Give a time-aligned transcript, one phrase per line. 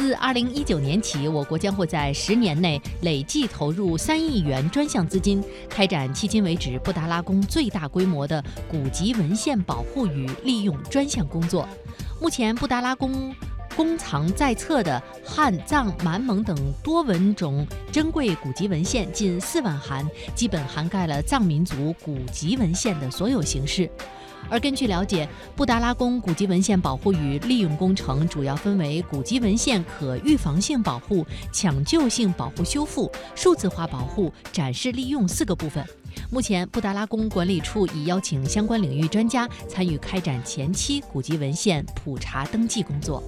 [0.00, 11.68] 自二零一九年起，我国将会在十年内累计投入三亿元专项资金，开展迄今为止布达拉宫最大规模的古籍文献保护与利用专项工作。
[12.18, 13.30] 目前，布达拉宫
[13.76, 23.90] 公藏在册的汉、藏、满蒙等多文种珍贵古籍文献近四万函，基本涵盖了藏民族古籍文献的所有形式。
[24.48, 35.84] 而根据了解，布达拉宫古籍文献保护与利用工程主要分为古籍文献可预防性保护、抢救性保护修复、数字化保护、展示利用四个部分。
[36.30, 43.22] 目前，布达拉宫管理处已邀请相关领域专家参与开展前期古籍文献普查登记工作。